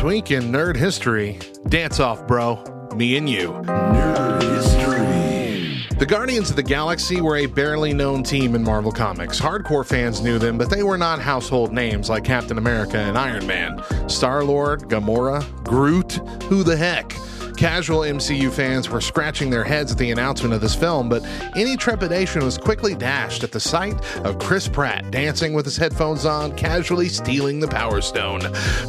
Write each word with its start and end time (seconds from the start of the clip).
week 0.00 0.30
in 0.30 0.44
nerd 0.44 0.76
history. 0.76 1.40
Dance 1.68 1.98
off, 1.98 2.24
bro. 2.28 2.62
Me 2.94 3.16
and 3.16 3.28
you. 3.28 3.48
Nerd 3.48 4.42
history. 4.42 5.98
The 5.98 6.06
Guardians 6.06 6.50
of 6.50 6.56
the 6.56 6.62
Galaxy 6.62 7.20
were 7.20 7.36
a 7.36 7.46
barely 7.46 7.92
known 7.92 8.22
team 8.22 8.54
in 8.54 8.62
Marvel 8.62 8.92
Comics. 8.92 9.40
Hardcore 9.40 9.84
fans 9.84 10.20
knew 10.20 10.38
them, 10.38 10.56
but 10.56 10.70
they 10.70 10.82
were 10.82 10.98
not 10.98 11.20
household 11.20 11.72
names 11.72 12.08
like 12.08 12.24
Captain 12.24 12.58
America 12.58 12.98
and 12.98 13.18
Iron 13.18 13.46
Man. 13.46 13.82
Star 14.08 14.44
Lord, 14.44 14.82
Gamora, 14.82 15.42
Groot, 15.64 16.12
who 16.44 16.62
the 16.62 16.76
heck? 16.76 17.12
Casual 17.56 18.00
MCU 18.00 18.50
fans 18.50 18.88
were 18.88 19.00
scratching 19.00 19.50
their 19.50 19.64
heads 19.64 19.92
at 19.92 19.98
the 19.98 20.10
announcement 20.10 20.54
of 20.54 20.60
this 20.60 20.74
film, 20.74 21.08
but 21.08 21.24
any 21.56 21.76
trepidation 21.76 22.44
was 22.44 22.58
quickly 22.58 22.94
dashed 22.94 23.44
at 23.44 23.52
the 23.52 23.60
sight 23.60 23.94
of 24.24 24.38
Chris 24.38 24.68
Pratt 24.68 25.10
dancing 25.10 25.52
with 25.52 25.64
his 25.64 25.76
headphones 25.76 26.24
on, 26.24 26.56
casually 26.56 27.08
stealing 27.08 27.60
the 27.60 27.68
Power 27.68 28.00
Stone. 28.00 28.40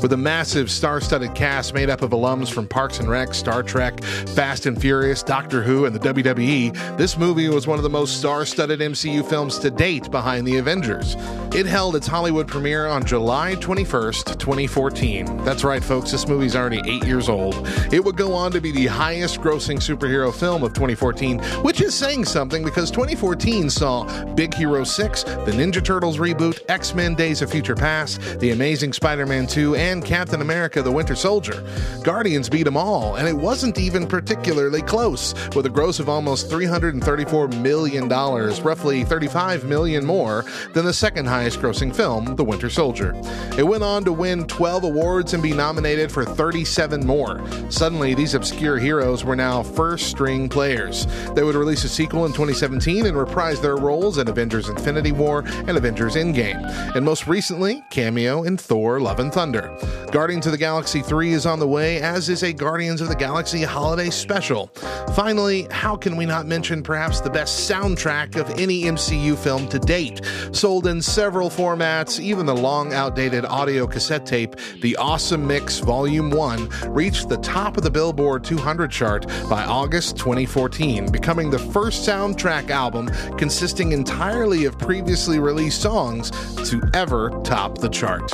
With 0.01 0.13
a 0.13 0.17
massive 0.17 0.71
star 0.71 1.01
studded 1.01 1.35
cast 1.35 1.73
made 1.73 1.89
up 1.89 2.01
of 2.01 2.11
alums 2.11 2.51
from 2.51 2.67
Parks 2.67 2.99
and 2.99 3.09
Rec, 3.09 3.33
Star 3.33 3.63
Trek, 3.63 4.03
Fast 4.03 4.65
and 4.65 4.79
Furious, 4.79 5.23
Doctor 5.23 5.61
Who, 5.61 5.85
and 5.85 5.95
the 5.95 6.13
WWE, 6.13 6.97
this 6.97 7.17
movie 7.17 7.49
was 7.49 7.67
one 7.67 7.79
of 7.79 7.83
the 7.83 7.89
most 7.89 8.19
star 8.19 8.45
studded 8.45 8.79
MCU 8.79 9.27
films 9.27 9.59
to 9.59 9.69
date 9.69 10.09
behind 10.11 10.47
the 10.47 10.57
Avengers. 10.57 11.15
It 11.55 11.67
held 11.67 11.95
its 11.95 12.07
Hollywood 12.07 12.47
premiere 12.47 12.87
on 12.87 13.05
July 13.05 13.53
21st, 13.53 14.39
2014. 14.39 15.43
That's 15.43 15.63
right, 15.63 15.83
folks, 15.83 16.09
this 16.09 16.27
movie's 16.27 16.55
already 16.55 16.81
eight 16.87 17.05
years 17.05 17.29
old. 17.29 17.53
It 17.93 18.03
would 18.03 18.17
go 18.17 18.33
on 18.33 18.51
to 18.53 18.59
be 18.59 18.71
the 18.71 18.87
highest 18.87 19.39
grossing 19.39 19.77
superhero 19.77 20.33
film 20.33 20.63
of 20.63 20.73
2014, 20.73 21.37
which 21.61 21.79
is 21.79 21.93
saying 21.93 22.25
something 22.25 22.65
because 22.65 22.89
2014 22.89 23.69
saw 23.69 24.25
Big 24.33 24.51
Hero 24.55 24.83
6, 24.83 25.23
the 25.23 25.51
Ninja 25.51 25.83
Turtles 25.83 26.17
reboot, 26.17 26.59
X 26.69 26.95
Men 26.95 27.13
Days 27.13 27.43
of 27.43 27.51
Future 27.51 27.75
Past, 27.75 28.39
The 28.39 28.49
Amazing 28.49 28.93
Spider 28.93 29.27
Man 29.27 29.45
2, 29.45 29.75
and 29.75 30.03
Captain 30.03 30.41
America 30.41 30.81
the 30.81 30.91
Winter 30.91 31.13
Soldier. 31.13 31.63
Guardians 32.03 32.49
beat 32.49 32.63
them 32.63 32.77
all, 32.77 33.17
and 33.17 33.27
it 33.27 33.37
wasn't 33.37 33.77
even 33.77 34.07
particularly 34.07 34.81
close, 34.81 35.35
with 35.55 35.67
a 35.67 35.69
gross 35.69 35.99
of 35.99 36.09
almost 36.09 36.49
$334 36.49 37.61
million, 37.61 38.09
roughly 38.09 39.03
35 39.03 39.65
million 39.65 40.03
more 40.03 40.45
than 40.73 40.83
the 40.85 40.91
second 40.91 41.27
highest 41.27 41.42
grossing 41.51 41.95
film, 41.95 42.35
The 42.35 42.43
Winter 42.43 42.69
Soldier. 42.69 43.13
It 43.57 43.63
went 43.63 43.83
on 43.83 44.03
to 44.05 44.13
win 44.13 44.45
12 44.45 44.85
awards 44.85 45.33
and 45.33 45.43
be 45.43 45.53
nominated 45.53 46.11
for 46.11 46.23
37 46.23 47.05
more. 47.05 47.43
Suddenly, 47.69 48.13
these 48.13 48.33
obscure 48.33 48.77
heroes 48.77 49.23
were 49.23 49.35
now 49.35 49.61
first 49.61 50.07
string 50.07 50.47
players. 50.47 51.05
They 51.33 51.43
would 51.43 51.55
release 51.55 51.83
a 51.83 51.89
sequel 51.89 52.25
in 52.25 52.31
2017 52.31 53.05
and 53.05 53.17
reprise 53.17 53.59
their 53.59 53.75
roles 53.75 54.17
in 54.17 54.27
Avengers 54.27 54.69
Infinity 54.69 55.11
War 55.11 55.43
and 55.45 55.77
Avengers 55.77 56.15
Endgame, 56.15 56.63
and 56.95 57.03
most 57.05 57.27
recently, 57.27 57.83
cameo 57.91 58.43
in 58.43 58.57
Thor 58.57 58.99
Love 58.99 59.19
and 59.19 59.33
Thunder. 59.33 59.75
Guardians 60.11 60.45
of 60.45 60.51
the 60.51 60.57
Galaxy 60.57 61.01
3 61.01 61.33
is 61.33 61.45
on 61.45 61.59
the 61.59 61.67
way, 61.67 62.01
as 62.01 62.29
is 62.29 62.43
a 62.43 62.53
Guardians 62.53 63.01
of 63.01 63.09
the 63.09 63.15
Galaxy 63.15 63.63
holiday 63.63 64.09
special. 64.09 64.67
Finally, 65.15 65.67
how 65.71 65.95
can 65.95 66.15
we 66.15 66.25
not 66.25 66.45
mention 66.45 66.83
perhaps 66.83 67.19
the 67.19 67.29
best 67.29 67.69
soundtrack 67.69 68.35
of 68.35 68.49
any 68.59 68.83
MCU 68.83 69.37
film 69.37 69.67
to 69.69 69.79
date? 69.79 70.21
Sold 70.51 70.87
in 70.87 71.01
several 71.33 71.49
formats, 71.49 72.19
even 72.19 72.45
the 72.45 72.55
long 72.55 72.93
outdated 72.93 73.43
audio 73.43 73.87
cassette 73.87 74.23
tape, 74.23 74.55
the 74.81 74.95
Awesome 74.97 75.47
Mix 75.47 75.79
Volume 75.79 76.29
1 76.29 76.69
reached 76.89 77.27
the 77.27 77.37
top 77.37 77.75
of 77.75 77.81
the 77.81 77.89
Billboard 77.89 78.43
200 78.43 78.91
chart 78.91 79.25
by 79.49 79.63
August 79.65 80.15
2014, 80.15 81.11
becoming 81.11 81.49
the 81.49 81.57
first 81.57 82.07
soundtrack 82.07 82.69
album 82.69 83.07
consisting 83.35 83.93
entirely 83.93 84.65
of 84.65 84.77
previously 84.77 85.39
released 85.39 85.81
songs 85.81 86.29
to 86.69 86.79
ever 86.93 87.31
top 87.43 87.79
the 87.79 87.89
chart. 87.89 88.31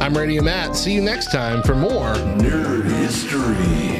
I'm 0.00 0.16
Radio 0.16 0.44
Matt. 0.44 0.76
See 0.76 0.92
you 0.92 1.02
next 1.02 1.32
time 1.32 1.60
for 1.64 1.74
more 1.74 2.14
Nerd 2.14 2.84
history. 2.84 3.99